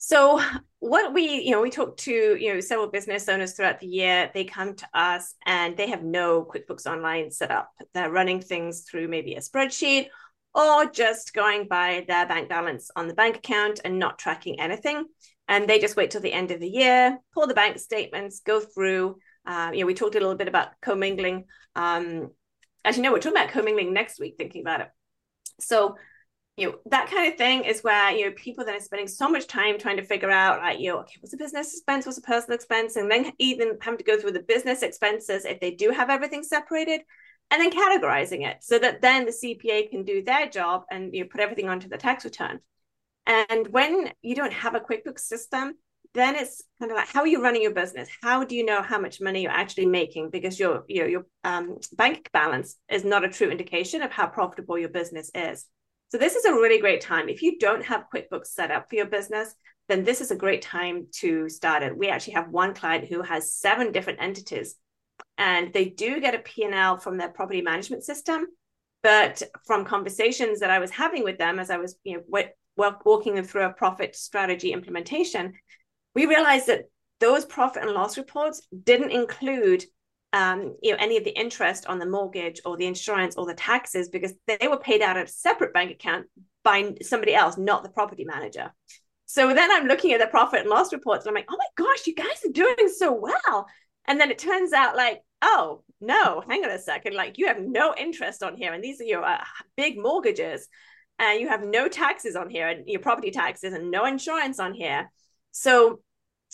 So 0.07 0.39
what 0.77 1.15
we, 1.15 1.41
you 1.41 1.49
know, 1.49 1.63
we 1.63 1.71
talk 1.71 1.97
to, 1.97 2.11
you 2.11 2.53
know, 2.53 2.59
several 2.59 2.89
business 2.89 3.27
owners 3.27 3.53
throughout 3.53 3.79
the 3.79 3.87
year. 3.87 4.29
They 4.35 4.43
come 4.43 4.75
to 4.75 4.87
us 4.93 5.33
and 5.47 5.75
they 5.75 5.89
have 5.89 6.03
no 6.03 6.45
QuickBooks 6.45 6.85
Online 6.85 7.31
set 7.31 7.49
up. 7.49 7.71
They're 7.95 8.11
running 8.11 8.39
things 8.39 8.81
through 8.81 9.07
maybe 9.07 9.33
a 9.33 9.39
spreadsheet 9.39 10.09
or 10.53 10.85
just 10.91 11.33
going 11.33 11.67
by 11.67 12.05
their 12.07 12.27
bank 12.27 12.49
balance 12.49 12.91
on 12.95 13.07
the 13.07 13.15
bank 13.15 13.37
account 13.37 13.79
and 13.83 13.97
not 13.97 14.19
tracking 14.19 14.59
anything. 14.59 15.05
And 15.47 15.67
they 15.67 15.79
just 15.79 15.95
wait 15.95 16.11
till 16.11 16.21
the 16.21 16.33
end 16.33 16.51
of 16.51 16.59
the 16.59 16.69
year, 16.69 17.17
pull 17.33 17.47
the 17.47 17.55
bank 17.55 17.79
statements, 17.79 18.41
go 18.41 18.59
through. 18.59 19.17
Uh, 19.43 19.71
you 19.73 19.79
know, 19.79 19.87
we 19.87 19.95
talked 19.95 20.13
a 20.13 20.19
little 20.19 20.35
bit 20.35 20.47
about 20.47 20.79
commingling. 20.83 21.45
Um, 21.75 22.29
actually, 22.83 23.01
no, 23.01 23.11
we're 23.11 23.17
talking 23.17 23.39
about 23.39 23.49
commingling 23.49 23.91
next 23.91 24.19
week, 24.19 24.35
thinking 24.37 24.61
about 24.61 24.81
it. 24.81 24.89
So 25.59 25.95
you 26.57 26.67
know 26.67 26.75
that 26.85 27.09
kind 27.09 27.31
of 27.31 27.37
thing 27.37 27.65
is 27.65 27.83
where 27.83 28.11
you 28.11 28.25
know 28.25 28.31
people 28.35 28.63
then 28.63 28.75
are 28.75 28.79
spending 28.79 29.07
so 29.07 29.29
much 29.29 29.47
time 29.47 29.77
trying 29.77 29.97
to 29.97 30.05
figure 30.05 30.29
out 30.29 30.59
like 30.61 30.79
you 30.79 30.89
know 30.89 30.99
okay 30.99 31.17
what's 31.19 31.33
a 31.33 31.37
business 31.37 31.73
expense? 31.73 32.05
What's 32.05 32.17
a 32.17 32.21
personal 32.21 32.55
expense? 32.55 32.95
And 32.95 33.11
then 33.11 33.33
even 33.39 33.77
having 33.81 33.97
to 33.97 34.03
go 34.03 34.17
through 34.17 34.31
the 34.31 34.39
business 34.39 34.81
expenses 34.81 35.45
if 35.45 35.59
they 35.59 35.71
do 35.71 35.91
have 35.91 36.09
everything 36.09 36.43
separated 36.43 37.01
and 37.51 37.61
then 37.61 37.71
categorizing 37.71 38.47
it 38.47 38.57
so 38.61 38.79
that 38.79 39.01
then 39.01 39.25
the 39.25 39.31
cpa 39.31 39.89
can 39.89 40.03
do 40.03 40.23
their 40.23 40.49
job 40.49 40.83
and 40.89 41.13
you 41.13 41.21
know, 41.23 41.29
put 41.29 41.41
everything 41.41 41.69
onto 41.69 41.89
the 41.89 41.97
tax 41.97 42.25
return. 42.25 42.59
And 43.27 43.67
when 43.67 44.11
you 44.21 44.35
don't 44.35 44.53
have 44.53 44.75
a 44.75 44.79
quickbooks 44.79 45.19
system 45.19 45.73
then 46.13 46.35
it's 46.35 46.63
kind 46.79 46.91
of 46.91 46.95
like 46.95 47.09
how 47.09 47.19
are 47.19 47.27
you 47.27 47.43
running 47.43 47.61
your 47.61 47.73
business? 47.73 48.07
How 48.23 48.45
do 48.45 48.55
you 48.55 48.63
know 48.65 48.81
how 48.81 48.97
much 48.97 49.19
money 49.19 49.41
you're 49.41 49.51
actually 49.51 49.87
making? 49.87 50.29
Because 50.29 50.57
your 50.57 50.85
your, 50.87 51.09
your 51.09 51.25
um, 51.43 51.77
bank 51.91 52.29
balance 52.31 52.77
is 52.89 53.03
not 53.03 53.25
a 53.25 53.29
true 53.29 53.49
indication 53.49 54.01
of 54.01 54.11
how 54.11 54.27
profitable 54.27 54.79
your 54.79 54.87
business 54.87 55.29
is 55.35 55.65
so 56.09 56.17
this 56.17 56.35
is 56.35 56.45
a 56.45 56.53
really 56.53 56.79
great 56.79 57.01
time. 57.01 57.29
If 57.29 57.41
you 57.41 57.57
don't 57.59 57.83
have 57.85 58.05
QuickBooks 58.13 58.47
set 58.47 58.71
up 58.71 58.89
for 58.89 58.95
your 58.95 59.07
business, 59.07 59.53
then 59.87 60.03
this 60.03 60.21
is 60.21 60.31
a 60.31 60.35
great 60.35 60.61
time 60.61 61.07
to 61.19 61.49
start 61.49 61.83
it. 61.83 61.97
We 61.97 62.09
actually 62.09 62.33
have 62.33 62.49
one 62.49 62.73
client 62.73 63.07
who 63.07 63.21
has 63.21 63.53
seven 63.53 63.91
different 63.91 64.21
entities 64.21 64.75
and 65.37 65.73
they 65.73 65.85
do 65.85 66.19
get 66.19 66.35
a 66.35 66.39
P&L 66.39 66.97
from 66.97 67.17
their 67.17 67.29
property 67.29 67.61
management 67.61 68.03
system. 68.03 68.47
But 69.03 69.43
from 69.65 69.85
conversations 69.85 70.61
that 70.61 70.71
I 70.71 70.79
was 70.79 70.89
having 70.89 71.23
with 71.23 71.37
them 71.37 71.59
as 71.59 71.69
I 71.69 71.77
was, 71.77 71.95
you 72.03 72.23
know, 72.27 72.93
walking 73.05 73.35
them 73.35 73.45
through 73.45 73.65
a 73.65 73.73
profit 73.73 74.15
strategy 74.15 74.73
implementation, 74.73 75.53
we 76.15 76.25
realized 76.25 76.67
that 76.67 76.85
those 77.19 77.45
profit 77.45 77.83
and 77.83 77.91
loss 77.91 78.17
reports 78.17 78.61
didn't 78.83 79.11
include 79.11 79.85
um, 80.35 80.75
you 80.83 80.91
know 80.91 80.97
any 80.99 81.15
of 81.17 81.23
the 81.23 81.31
interest 81.31 81.87
on 81.87 81.97
the 81.97 82.05
mortgage 82.05 82.59
or 82.65 82.75
the 82.75 82.85
insurance 82.85 83.35
or 83.37 83.45
the 83.45 83.53
taxes 83.53 84.09
because 84.09 84.33
they 84.47 84.67
were 84.67 84.77
paid 84.77 85.01
out 85.01 85.15
of 85.17 85.27
a 85.27 85.31
separate 85.31 85.73
bank 85.73 85.91
account 85.91 86.27
by 86.63 86.93
somebody 87.01 87.33
else, 87.33 87.57
not 87.57 87.83
the 87.83 87.89
property 87.89 88.25
manager. 88.25 88.73
So 89.27 89.53
then 89.53 89.71
I'm 89.71 89.87
looking 89.87 90.11
at 90.11 90.19
the 90.19 90.27
profit 90.27 90.61
and 90.61 90.69
loss 90.69 90.91
reports 90.91 91.25
and 91.25 91.29
I'm 91.29 91.35
like, 91.35 91.49
oh 91.49 91.57
my 91.57 91.83
gosh, 91.83 92.05
you 92.05 92.13
guys 92.13 92.43
are 92.45 92.51
doing 92.51 92.89
so 92.95 93.13
well. 93.13 93.67
And 94.07 94.19
then 94.19 94.29
it 94.29 94.37
turns 94.37 94.73
out 94.73 94.97
like, 94.97 95.21
oh 95.41 95.83
no, 96.01 96.43
hang 96.47 96.65
on 96.65 96.71
a 96.71 96.79
second, 96.79 97.15
like 97.15 97.37
you 97.37 97.47
have 97.47 97.61
no 97.61 97.95
interest 97.97 98.43
on 98.43 98.57
here, 98.57 98.73
and 98.73 98.83
these 98.83 98.99
are 98.99 99.05
your 99.05 99.23
uh, 99.23 99.43
big 99.77 99.97
mortgages, 99.97 100.67
and 101.17 101.39
you 101.39 101.47
have 101.47 101.63
no 101.63 101.87
taxes 101.87 102.35
on 102.35 102.49
here, 102.49 102.67
and 102.67 102.87
your 102.87 102.99
property 102.99 103.31
taxes, 103.31 103.73
and 103.73 103.89
no 103.89 104.05
insurance 104.05 104.59
on 104.59 104.73
here. 104.73 105.09
So 105.51 106.01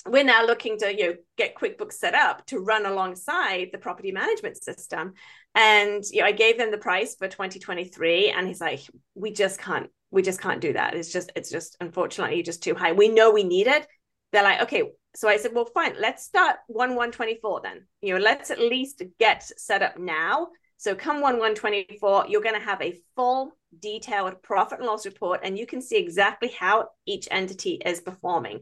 we're 0.08 0.24
now 0.24 0.46
looking 0.46 0.78
to 0.80 0.96
you 0.96 1.10
know 1.10 1.16
get 1.38 1.56
QuickBooks 1.56 1.94
set 1.94 2.16
up 2.16 2.46
to 2.48 2.60
run 2.60 2.86
alongside 2.86 3.70
the 3.72 3.78
property 3.78 4.12
management 4.12 4.62
system. 4.62 5.14
And 5.54 6.04
you 6.12 6.22
know, 6.22 6.28
I 6.28 6.32
gave 6.32 6.58
them 6.58 6.72
the 6.72 6.78
price 6.78 7.16
for 7.16 7.28
2023, 7.28 8.30
and 8.32 8.48
he's 8.48 8.62
like, 8.62 8.82
"We 9.16 9.32
just 9.32 9.60
can't, 9.60 9.90
we 10.10 10.22
just 10.22 10.42
can't 10.42 10.62
do 10.62 10.74
that. 10.74 10.96
It's 10.96 11.12
just, 11.12 11.32
it's 11.36 11.52
just 11.52 11.78
unfortunately 11.82 12.42
just 12.44 12.64
too 12.64 12.76
high. 12.76 12.94
We 12.94 13.10
know 13.10 13.32
we 13.32 13.44
need 13.44 13.68
it." 13.68 13.88
They're 14.32 14.44
like, 14.44 14.62
"Okay." 14.64 14.84
So 15.16 15.28
I 15.28 15.38
said, 15.38 15.52
"Well, 15.54 15.66
fine. 15.66 15.96
Let's 16.00 16.24
start 16.24 16.58
one 16.68 16.96
one 16.96 17.12
twenty 17.12 17.38
four 17.42 17.62
then. 17.62 17.86
You 18.02 18.16
know, 18.16 18.22
let's 18.22 18.50
at 18.50 18.60
least 18.60 19.04
get 19.20 19.44
set 19.44 19.82
up 19.82 20.00
now. 20.00 20.48
So 20.78 20.96
come 20.96 21.22
one 21.22 21.38
one 21.38 21.54
twenty 21.54 21.86
four, 22.00 22.26
you're 22.28 22.42
going 22.42 22.60
to 22.60 22.66
have 22.66 22.82
a 22.82 23.00
full 23.16 23.52
detailed 23.80 24.42
profit 24.42 24.80
and 24.80 24.88
loss 24.88 25.06
report, 25.06 25.42
and 25.44 25.60
you 25.60 25.68
can 25.68 25.82
see 25.82 25.98
exactly 25.98 26.52
how 26.58 26.88
each 27.06 27.28
entity 27.30 27.74
is 27.86 28.02
performing." 28.02 28.62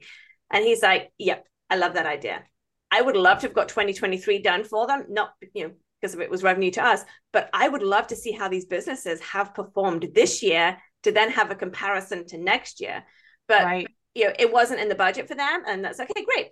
And 0.52 0.64
he's 0.64 0.82
like, 0.82 1.12
yep, 1.18 1.46
I 1.70 1.76
love 1.76 1.94
that 1.94 2.06
idea. 2.06 2.44
I 2.92 3.02
would 3.02 3.16
love 3.16 3.40
to 3.40 3.48
have 3.48 3.56
got 3.56 3.70
2023 3.70 4.42
done 4.42 4.64
for 4.64 4.88
them, 4.88 5.06
not, 5.10 5.34
you 5.54 5.68
know, 5.68 5.74
because 6.02 6.16
it 6.16 6.30
was 6.30 6.44
revenue 6.44 6.72
to 6.72 6.84
us, 6.84 7.04
but 7.34 7.50
I 7.54 7.68
would 7.68 7.84
love 7.84 8.08
to 8.08 8.16
see 8.16 8.32
how 8.32 8.48
these 8.48 8.66
businesses 8.66 9.20
have 9.22 9.54
performed 9.54 10.10
this 10.16 10.42
year 10.42 10.78
to 11.04 11.12
then 11.12 11.32
have 11.32 11.52
a 11.52 11.56
comparison 11.56 12.26
to 12.28 12.38
next 12.38 12.82
year. 12.82 13.04
But 13.48 13.64
right. 13.64 13.88
you 14.16 14.26
know, 14.26 14.34
it 14.40 14.52
wasn't 14.52 14.80
in 14.80 14.90
the 14.90 14.96
budget 14.96 15.28
for 15.28 15.36
them. 15.36 15.64
And 15.68 15.84
that's 15.84 16.00
okay, 16.00 16.26
great. 16.26 16.50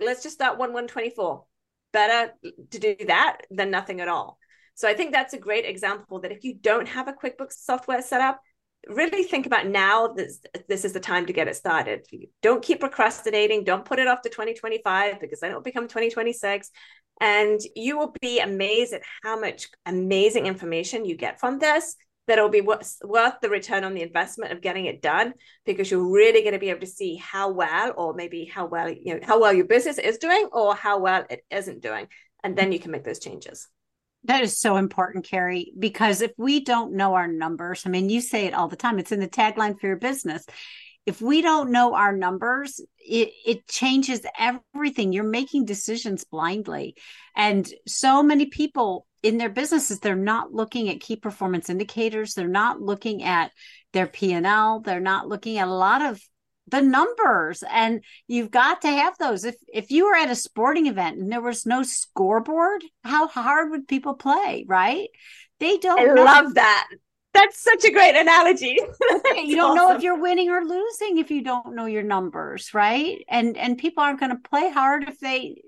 Let's 0.00 0.22
just 0.22 0.34
start 0.34 0.58
one 0.58 0.72
124. 0.72 1.44
Better 1.92 2.32
to 2.70 2.78
do 2.78 2.96
that 3.06 3.42
than 3.50 3.70
nothing 3.70 4.00
at 4.00 4.08
all. 4.08 4.38
So 4.74 4.88
I 4.88 4.94
think 4.94 5.12
that's 5.12 5.32
a 5.32 5.38
great 5.38 5.64
example 5.64 6.20
that 6.20 6.32
if 6.32 6.44
you 6.44 6.54
don't 6.54 6.88
have 6.88 7.08
a 7.08 7.12
QuickBooks 7.12 7.54
software 7.54 8.02
set 8.02 8.20
up, 8.20 8.40
really 8.86 9.24
think 9.24 9.46
about 9.46 9.66
now 9.66 10.08
this 10.08 10.40
this 10.68 10.84
is 10.84 10.92
the 10.92 11.00
time 11.00 11.26
to 11.26 11.32
get 11.32 11.48
it 11.48 11.56
started. 11.56 12.06
Don't 12.42 12.62
keep 12.62 12.80
procrastinating. 12.80 13.64
Don't 13.64 13.84
put 13.84 13.98
it 13.98 14.06
off 14.06 14.22
to 14.22 14.28
2025 14.28 15.20
because 15.20 15.40
then 15.40 15.50
it'll 15.50 15.62
become 15.62 15.84
2026 15.84 16.70
and 17.20 17.60
you 17.74 17.98
will 17.98 18.14
be 18.20 18.40
amazed 18.40 18.92
at 18.92 19.02
how 19.22 19.38
much 19.38 19.68
amazing 19.86 20.46
information 20.46 21.04
you 21.04 21.16
get 21.16 21.40
from 21.40 21.58
this 21.58 21.96
that'll 22.26 22.48
be 22.48 22.60
worth, 22.60 22.96
worth 23.04 23.34
the 23.40 23.48
return 23.48 23.84
on 23.84 23.94
the 23.94 24.02
investment 24.02 24.52
of 24.52 24.60
getting 24.60 24.86
it 24.86 25.00
done 25.00 25.32
because 25.64 25.90
you're 25.90 26.10
really 26.10 26.42
going 26.42 26.52
to 26.52 26.58
be 26.58 26.70
able 26.70 26.80
to 26.80 26.86
see 26.86 27.16
how 27.16 27.50
well 27.50 27.94
or 27.96 28.14
maybe 28.14 28.44
how 28.44 28.66
well 28.66 28.90
you 28.90 29.14
know 29.14 29.20
how 29.22 29.40
well 29.40 29.52
your 29.52 29.66
business 29.66 29.98
is 29.98 30.18
doing 30.18 30.48
or 30.52 30.74
how 30.74 30.98
well 30.98 31.24
it 31.30 31.42
isn't 31.50 31.82
doing. 31.82 32.08
And 32.42 32.56
then 32.56 32.70
you 32.70 32.78
can 32.78 32.90
make 32.90 33.04
those 33.04 33.18
changes 33.18 33.68
that 34.26 34.42
is 34.42 34.58
so 34.58 34.76
important, 34.76 35.24
Kerry, 35.24 35.72
because 35.78 36.20
if 36.20 36.32
we 36.36 36.60
don't 36.60 36.92
know 36.92 37.14
our 37.14 37.28
numbers, 37.28 37.84
I 37.86 37.90
mean, 37.90 38.10
you 38.10 38.20
say 38.20 38.46
it 38.46 38.54
all 38.54 38.68
the 38.68 38.76
time, 38.76 38.98
it's 38.98 39.12
in 39.12 39.20
the 39.20 39.28
tagline 39.28 39.78
for 39.78 39.86
your 39.86 39.96
business. 39.96 40.44
If 41.06 41.20
we 41.20 41.40
don't 41.40 41.70
know 41.70 41.94
our 41.94 42.12
numbers, 42.12 42.80
it, 42.98 43.30
it 43.46 43.68
changes 43.68 44.26
everything. 44.38 45.12
You're 45.12 45.24
making 45.24 45.64
decisions 45.64 46.24
blindly. 46.24 46.96
And 47.36 47.68
so 47.86 48.22
many 48.22 48.46
people 48.46 49.06
in 49.22 49.38
their 49.38 49.50
businesses, 49.50 50.00
they're 50.00 50.16
not 50.16 50.52
looking 50.52 50.88
at 50.88 51.00
key 51.00 51.16
performance 51.16 51.70
indicators. 51.70 52.34
They're 52.34 52.48
not 52.48 52.80
looking 52.80 53.22
at 53.22 53.52
their 53.92 54.06
P&L. 54.06 54.80
They're 54.80 55.00
not 55.00 55.28
looking 55.28 55.58
at 55.58 55.68
a 55.68 55.72
lot 55.72 56.02
of 56.02 56.20
the 56.68 56.82
numbers 56.82 57.62
and 57.70 58.02
you've 58.26 58.50
got 58.50 58.82
to 58.82 58.88
have 58.88 59.16
those. 59.18 59.44
If 59.44 59.56
if 59.72 59.90
you 59.90 60.06
were 60.06 60.16
at 60.16 60.30
a 60.30 60.34
sporting 60.34 60.86
event 60.86 61.18
and 61.18 61.30
there 61.30 61.40
was 61.40 61.66
no 61.66 61.82
scoreboard 61.82 62.84
how 63.04 63.28
hard 63.28 63.70
would 63.70 63.88
people 63.88 64.14
play 64.14 64.64
right? 64.68 65.08
They 65.60 65.78
don't 65.78 65.98
i 65.98 66.04
know. 66.04 66.24
love 66.24 66.54
that. 66.54 66.88
That's 67.32 67.60
such 67.60 67.84
a 67.84 67.92
great 67.92 68.16
analogy. 68.16 68.78
You 69.36 69.56
don't 69.56 69.76
awesome. 69.78 69.88
know 69.88 69.96
if 69.96 70.02
you're 70.02 70.20
winning 70.20 70.50
or 70.50 70.64
losing 70.64 71.18
if 71.18 71.30
you 71.30 71.42
don't 71.42 71.74
know 71.74 71.86
your 71.86 72.02
numbers 72.02 72.74
right? 72.74 73.18
And 73.28 73.56
and 73.56 73.78
people 73.78 74.02
aren't 74.02 74.20
going 74.20 74.32
to 74.32 74.48
play 74.48 74.70
hard 74.70 75.08
if 75.08 75.18
they 75.20 75.62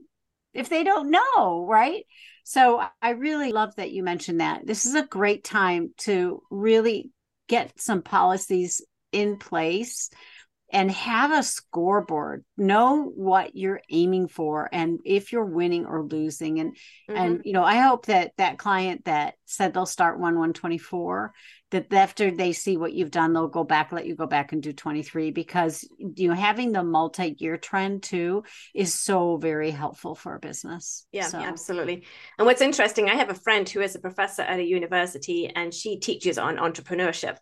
if 0.55 0.69
they 0.69 0.83
don't 0.85 1.11
know 1.11 1.67
right? 1.67 2.05
So 2.45 2.83
i 3.03 3.11
really 3.11 3.53
love 3.53 3.77
that 3.77 3.93
you 3.93 4.03
mentioned 4.03 4.41
that. 4.41 4.67
This 4.67 4.87
is 4.87 4.95
a 4.95 5.07
great 5.07 5.45
time 5.45 5.93
to 5.99 6.43
really 6.51 7.11
get 7.49 7.81
some 7.81 8.03
policies 8.03 8.83
in 9.13 9.37
place 9.37 10.11
and 10.71 10.91
have 10.91 11.33
a 11.33 11.43
scoreboard 11.43 12.45
know 12.57 13.05
what 13.05 13.57
you're 13.57 13.81
aiming 13.91 14.29
for 14.29 14.69
and 14.73 14.99
if 15.05 15.33
you're 15.33 15.45
winning 15.45 15.87
or 15.87 16.03
losing 16.05 16.61
and 16.61 16.73
mm-hmm. 17.09 17.17
and 17.17 17.43
you 17.45 17.53
know 17.53 17.65
i 17.65 17.77
hope 17.77 18.07
that 18.07 18.33
that 18.37 18.59
client 18.59 19.05
that 19.05 19.35
said 19.47 19.73
they'll 19.73 19.87
start 19.87 20.19
one 20.19 20.35
124 20.35 21.33
that 21.71 21.93
after 21.93 22.31
they 22.31 22.53
see 22.53 22.77
what 22.77 22.93
you've 22.93 23.11
done 23.11 23.33
they'll 23.33 23.49
go 23.49 23.65
back 23.65 23.93
let 23.93 24.07
you 24.07 24.15
go 24.15 24.27
back 24.27 24.53
and 24.53 24.63
do 24.63 24.73
23 24.73 25.31
because 25.31 25.89
you 26.17 26.29
know 26.29 26.35
having 26.35 26.73
the 26.73 26.83
multi-year 26.83 27.57
trend 27.57 28.03
too 28.03 28.43
is 28.75 28.93
so 28.93 29.37
very 29.37 29.71
helpful 29.71 30.15
for 30.15 30.35
a 30.35 30.41
business 30.41 31.07
yeah 31.13 31.27
so. 31.27 31.39
absolutely 31.39 32.05
and 32.39 32.47
what's 32.47 32.61
interesting 32.61 33.09
i 33.09 33.15
have 33.15 33.31
a 33.31 33.35
friend 33.35 33.69
who 33.69 33.81
is 33.81 33.95
a 33.95 34.01
professor 34.01 34.43
at 34.43 34.61
a 34.61 34.65
university 34.65 35.49
and 35.55 35.73
she 35.73 35.99
teaches 35.99 36.37
on 36.37 36.57
entrepreneurship 36.57 37.39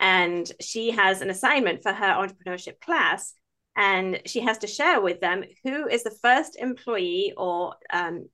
and 0.00 0.50
she 0.60 0.90
has 0.90 1.20
an 1.20 1.30
assignment 1.30 1.82
for 1.82 1.92
her 1.92 2.06
entrepreneurship 2.06 2.80
class 2.80 3.34
and 3.76 4.20
she 4.26 4.40
has 4.40 4.58
to 4.58 4.66
share 4.66 5.00
with 5.00 5.20
them 5.20 5.44
who 5.64 5.86
is 5.86 6.02
the 6.02 6.16
first 6.22 6.56
employee 6.56 7.32
or 7.36 7.74
um, 7.92 8.28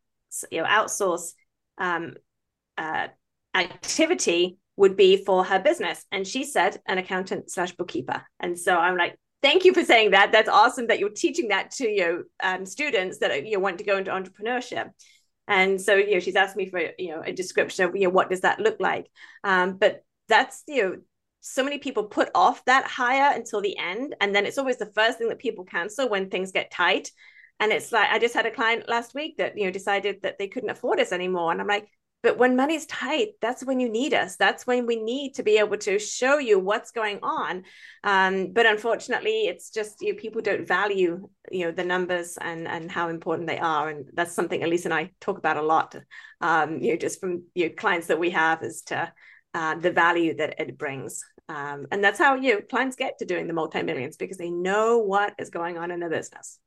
you 0.50 0.60
know 0.60 0.66
outsource 0.66 1.32
um, 1.78 2.14
uh, 2.78 3.08
activity 3.54 4.58
would 4.76 4.96
be 4.96 5.24
for 5.24 5.44
her 5.44 5.60
business. 5.60 6.04
And 6.10 6.26
she 6.26 6.44
said 6.44 6.80
an 6.86 6.98
accountant 6.98 7.50
slash 7.50 7.72
bookkeeper. 7.72 8.22
And 8.40 8.58
so 8.58 8.76
i'm 8.76 8.96
like 8.96 9.16
thank 9.44 9.66
you 9.66 9.74
for 9.74 9.84
saying 9.84 10.12
that. 10.12 10.32
That's 10.32 10.48
awesome 10.48 10.86
that 10.86 10.98
you're 10.98 11.10
teaching 11.10 11.48
that 11.48 11.70
to 11.72 11.86
your 11.86 12.22
um, 12.42 12.64
students 12.64 13.18
that 13.18 13.44
you 13.44 13.52
know, 13.52 13.58
want 13.58 13.76
to 13.76 13.84
go 13.84 13.98
into 13.98 14.10
entrepreneurship. 14.10 14.90
And 15.46 15.78
so 15.78 15.96
you 15.96 16.14
know 16.14 16.20
she's 16.20 16.34
asked 16.34 16.56
me 16.56 16.70
for 16.70 16.80
you 16.98 17.10
know 17.10 17.22
a 17.22 17.32
description 17.32 17.84
of 17.84 17.94
you 17.94 18.04
know 18.04 18.10
what 18.10 18.30
does 18.30 18.40
that 18.40 18.58
look 18.58 18.80
like? 18.80 19.06
Um, 19.44 19.76
but 19.76 20.02
that's 20.28 20.62
you 20.66 20.82
know 20.82 20.96
so 21.46 21.62
many 21.62 21.76
people 21.76 22.04
put 22.04 22.30
off 22.34 22.64
that 22.64 22.86
hire 22.86 23.34
until 23.34 23.60
the 23.60 23.76
end 23.76 24.14
and 24.20 24.34
then 24.34 24.46
it's 24.46 24.56
always 24.56 24.78
the 24.78 24.86
first 24.94 25.18
thing 25.18 25.28
that 25.28 25.38
people 25.38 25.64
cancel 25.64 26.08
when 26.08 26.30
things 26.30 26.52
get 26.52 26.70
tight. 26.70 27.10
And 27.60 27.70
it's 27.70 27.92
like 27.92 28.08
i 28.10 28.18
just 28.18 28.34
had 28.34 28.46
a 28.46 28.50
client 28.50 28.88
last 28.88 29.14
week 29.14 29.36
that 29.36 29.56
you 29.56 29.64
know 29.64 29.70
decided 29.70 30.22
that 30.22 30.38
they 30.38 30.48
couldn't 30.48 30.70
afford 30.70 30.98
us 30.98 31.12
anymore 31.12 31.52
and 31.52 31.60
i'm 31.60 31.68
like 31.68 31.86
but 32.24 32.36
when 32.36 32.56
money's 32.56 32.86
tight 32.86 33.28
that's 33.40 33.64
when 33.64 33.78
you 33.78 33.88
need 33.88 34.14
us. 34.14 34.36
That's 34.36 34.66
when 34.66 34.86
we 34.86 34.96
need 34.96 35.34
to 35.34 35.42
be 35.42 35.58
able 35.58 35.76
to 35.78 35.98
show 35.98 36.38
you 36.38 36.58
what's 36.58 36.90
going 36.90 37.20
on. 37.22 37.64
Um, 38.02 38.52
but 38.52 38.64
unfortunately 38.64 39.46
it's 39.46 39.70
just 39.70 40.00
you 40.00 40.14
know, 40.14 40.18
people 40.18 40.40
don't 40.40 40.66
value 40.66 41.28
you 41.52 41.66
know 41.66 41.72
the 41.72 41.84
numbers 41.84 42.38
and 42.40 42.66
and 42.66 42.90
how 42.90 43.08
important 43.08 43.46
they 43.46 43.58
are 43.58 43.90
and 43.90 44.10
that's 44.14 44.34
something 44.34 44.62
elise 44.62 44.86
and 44.86 44.94
i 44.94 45.10
talk 45.20 45.36
about 45.36 45.58
a 45.58 45.62
lot 45.62 45.94
um, 46.40 46.78
you 46.78 46.92
know 46.92 46.96
just 46.96 47.20
from 47.20 47.44
your 47.54 47.68
know, 47.68 47.74
clients 47.76 48.06
that 48.06 48.18
we 48.18 48.30
have 48.30 48.62
as 48.62 48.82
to 48.82 49.12
uh, 49.52 49.74
the 49.76 49.92
value 49.92 50.34
that 50.34 50.58
it 50.58 50.76
brings 50.76 51.22
um, 51.48 51.86
and 51.90 52.02
that's 52.02 52.18
how 52.18 52.36
you 52.36 52.54
know, 52.54 52.60
clients 52.60 52.96
get 52.96 53.18
to 53.18 53.24
doing 53.24 53.46
the 53.46 53.52
multi 53.52 53.82
millions 53.82 54.16
because 54.16 54.38
they 54.38 54.50
know 54.50 54.98
what 54.98 55.34
is 55.38 55.50
going 55.50 55.76
on 55.78 55.90
in 55.90 56.00
their 56.00 56.10
business. 56.10 56.58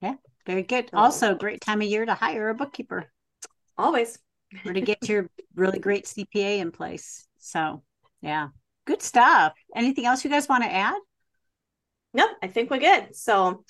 Yeah, 0.00 0.14
very 0.46 0.62
good. 0.62 0.90
Also, 0.92 1.34
great 1.34 1.60
time 1.60 1.80
of 1.80 1.88
year 1.88 2.04
to 2.04 2.14
hire 2.14 2.48
a 2.48 2.54
bookkeeper. 2.54 3.10
Always. 3.78 4.18
or 4.66 4.72
to 4.72 4.80
get 4.80 5.08
your 5.08 5.30
really 5.54 5.78
great 5.78 6.04
CPA 6.04 6.58
in 6.58 6.72
place. 6.72 7.26
So, 7.38 7.82
yeah, 8.20 8.48
good 8.84 9.02
stuff. 9.02 9.54
Anything 9.74 10.06
else 10.06 10.24
you 10.24 10.30
guys 10.30 10.48
want 10.48 10.64
to 10.64 10.72
add? 10.72 10.98
No, 12.14 12.26
I 12.42 12.48
think 12.48 12.70
we're 12.70 12.78
good. 12.78 13.16
So, 13.16 13.64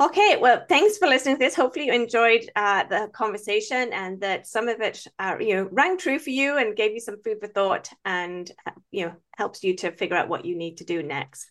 okay. 0.00 0.36
Well, 0.40 0.64
thanks 0.68 0.98
for 0.98 1.08
listening 1.08 1.36
to 1.36 1.38
this. 1.40 1.56
Hopefully, 1.56 1.86
you 1.86 1.92
enjoyed 1.92 2.48
uh, 2.54 2.84
the 2.84 3.10
conversation 3.12 3.92
and 3.92 4.20
that 4.20 4.46
some 4.46 4.68
of 4.68 4.80
it, 4.80 5.04
uh, 5.18 5.36
you 5.40 5.56
know, 5.56 5.68
rang 5.72 5.98
true 5.98 6.20
for 6.20 6.30
you 6.30 6.58
and 6.58 6.76
gave 6.76 6.92
you 6.92 7.00
some 7.00 7.20
food 7.24 7.38
for 7.40 7.48
thought, 7.48 7.88
and 8.04 8.48
uh, 8.66 8.70
you 8.92 9.06
know, 9.06 9.14
helps 9.36 9.64
you 9.64 9.74
to 9.78 9.90
figure 9.90 10.16
out 10.16 10.28
what 10.28 10.44
you 10.44 10.56
need 10.56 10.76
to 10.76 10.84
do 10.84 11.02
next. 11.02 11.50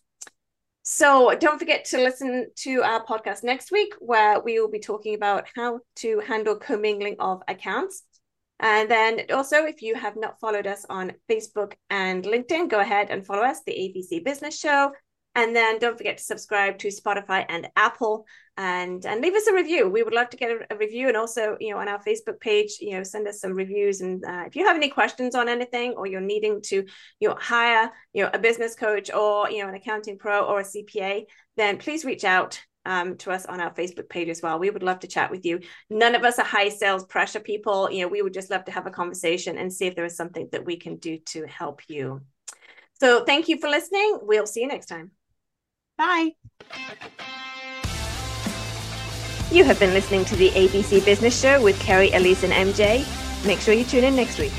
So 0.83 1.35
don't 1.37 1.59
forget 1.59 1.85
to 1.85 1.97
listen 1.97 2.47
to 2.59 2.81
our 2.81 3.05
podcast 3.05 3.43
next 3.43 3.71
week, 3.71 3.93
where 3.99 4.39
we 4.39 4.59
will 4.59 4.71
be 4.71 4.79
talking 4.79 5.15
about 5.15 5.47
how 5.55 5.81
to 5.97 6.19
handle 6.21 6.55
commingling 6.55 7.17
of 7.19 7.41
accounts. 7.47 8.03
And 8.59 8.89
then 8.89 9.21
also, 9.33 9.65
if 9.65 9.81
you 9.81 9.95
have 9.95 10.15
not 10.15 10.39
followed 10.39 10.65
us 10.65 10.85
on 10.89 11.13
Facebook 11.29 11.73
and 11.89 12.23
LinkedIn, 12.23 12.69
go 12.69 12.79
ahead 12.79 13.07
and 13.09 13.25
follow 13.25 13.43
us, 13.43 13.61
the 13.65 13.73
ABC 13.73 14.23
Business 14.23 14.57
Show. 14.57 14.91
And 15.33 15.55
then 15.55 15.79
don't 15.79 15.97
forget 15.97 16.17
to 16.17 16.23
subscribe 16.23 16.77
to 16.79 16.89
Spotify 16.89 17.45
and 17.47 17.69
Apple 17.77 18.25
and 18.57 19.05
and 19.05 19.21
leave 19.21 19.33
us 19.33 19.47
a 19.47 19.53
review. 19.53 19.87
We 19.87 20.03
would 20.03 20.13
love 20.13 20.29
to 20.31 20.37
get 20.37 20.51
a, 20.51 20.73
a 20.73 20.77
review 20.77 21.07
and 21.07 21.15
also, 21.15 21.55
you 21.59 21.71
know, 21.71 21.79
on 21.79 21.87
our 21.87 22.03
Facebook 22.03 22.39
page, 22.41 22.77
you 22.81 22.91
know, 22.91 23.03
send 23.03 23.27
us 23.27 23.39
some 23.39 23.53
reviews. 23.53 24.01
And 24.01 24.23
uh, 24.25 24.43
if 24.45 24.57
you 24.57 24.65
have 24.65 24.75
any 24.75 24.89
questions 24.89 25.33
on 25.33 25.47
anything 25.47 25.93
or 25.93 26.05
you're 26.05 26.19
needing 26.19 26.61
to, 26.63 26.85
you 27.19 27.29
know, 27.29 27.37
hire, 27.39 27.89
you 28.13 28.23
know, 28.23 28.29
a 28.33 28.39
business 28.39 28.75
coach 28.75 29.09
or, 29.09 29.49
you 29.49 29.63
know, 29.63 29.69
an 29.69 29.75
accounting 29.75 30.17
pro 30.17 30.41
or 30.41 30.59
a 30.59 30.63
CPA, 30.63 31.23
then 31.55 31.77
please 31.77 32.03
reach 32.03 32.25
out 32.25 32.61
um, 32.85 33.15
to 33.17 33.31
us 33.31 33.45
on 33.45 33.61
our 33.61 33.73
Facebook 33.73 34.09
page 34.09 34.27
as 34.27 34.41
well. 34.41 34.59
We 34.59 34.69
would 34.69 34.83
love 34.83 34.99
to 35.01 35.07
chat 35.07 35.31
with 35.31 35.45
you. 35.45 35.61
None 35.89 36.15
of 36.15 36.23
us 36.23 36.39
are 36.39 36.45
high 36.45 36.69
sales 36.69 37.05
pressure 37.05 37.39
people. 37.39 37.89
You 37.89 38.01
know, 38.01 38.07
we 38.07 38.21
would 38.21 38.33
just 38.33 38.49
love 38.49 38.65
to 38.65 38.71
have 38.71 38.87
a 38.87 38.91
conversation 38.91 39.57
and 39.57 39.71
see 39.71 39.85
if 39.85 39.95
there 39.95 40.05
is 40.05 40.17
something 40.17 40.49
that 40.51 40.65
we 40.65 40.77
can 40.77 40.97
do 40.97 41.17
to 41.27 41.45
help 41.45 41.81
you. 41.87 42.21
So 42.99 43.23
thank 43.23 43.49
you 43.49 43.59
for 43.59 43.69
listening. 43.69 44.19
We'll 44.23 44.47
see 44.47 44.61
you 44.61 44.67
next 44.67 44.87
time. 44.87 45.11
Bye. 46.01 46.31
You 49.51 49.63
have 49.65 49.79
been 49.79 49.93
listening 49.93 50.25
to 50.25 50.35
the 50.35 50.49
ABC 50.49 51.05
Business 51.05 51.39
Show 51.39 51.61
with 51.61 51.79
Kerry, 51.79 52.09
Elise, 52.13 52.43
and 52.43 52.51
MJ. 52.51 53.05
Make 53.45 53.59
sure 53.59 53.75
you 53.75 53.83
tune 53.83 54.05
in 54.05 54.15
next 54.15 54.39
week. 54.39 54.51